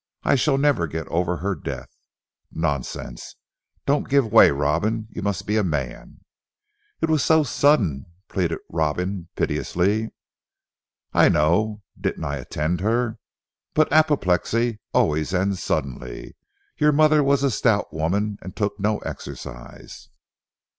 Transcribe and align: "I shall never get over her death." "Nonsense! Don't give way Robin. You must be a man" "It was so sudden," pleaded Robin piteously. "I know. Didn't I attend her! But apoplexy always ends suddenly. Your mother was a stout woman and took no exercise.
"I 0.23 0.33
shall 0.33 0.57
never 0.57 0.87
get 0.87 1.07
over 1.09 1.37
her 1.37 1.53
death." 1.53 1.91
"Nonsense! 2.51 3.35
Don't 3.85 4.09
give 4.09 4.31
way 4.33 4.49
Robin. 4.49 5.05
You 5.11 5.21
must 5.21 5.45
be 5.45 5.57
a 5.57 5.63
man" 5.63 6.21
"It 7.03 7.07
was 7.11 7.23
so 7.23 7.43
sudden," 7.43 8.07
pleaded 8.27 8.57
Robin 8.67 9.29
piteously. 9.35 10.09
"I 11.13 11.29
know. 11.29 11.83
Didn't 11.99 12.23
I 12.25 12.37
attend 12.37 12.81
her! 12.81 13.19
But 13.75 13.93
apoplexy 13.93 14.79
always 14.91 15.35
ends 15.35 15.61
suddenly. 15.61 16.35
Your 16.79 16.91
mother 16.91 17.23
was 17.23 17.43
a 17.43 17.51
stout 17.51 17.93
woman 17.93 18.39
and 18.41 18.55
took 18.55 18.79
no 18.79 18.97
exercise. 19.05 20.09